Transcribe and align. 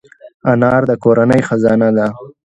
انا 0.51 0.71
د 0.89 0.91
کورنۍ 1.03 1.41
خزانه 1.47 1.89
ده 1.97 2.07